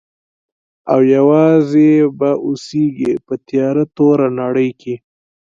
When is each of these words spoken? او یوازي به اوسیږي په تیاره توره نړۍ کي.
او 0.91 0.99
یوازي 1.15 1.91
به 2.19 2.29
اوسیږي 2.45 3.13
په 3.25 3.33
تیاره 3.47 3.83
توره 3.95 4.27
نړۍ 4.41 4.69
کي. 4.81 4.95